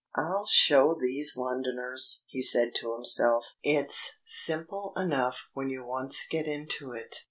("I'll 0.15 0.47
show 0.47 0.95
these 0.99 1.37
Londoners!" 1.37 2.23
he 2.25 2.41
said 2.41 2.73
to 2.77 2.95
himself. 2.95 3.45
"It's 3.61 4.17
simple 4.25 4.93
enough 4.97 5.43
when 5.53 5.69
you 5.69 5.85
once 5.85 6.25
get 6.27 6.47
into 6.47 6.93
it.") 6.93 7.17